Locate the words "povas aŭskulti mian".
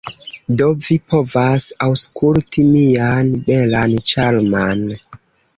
1.11-3.29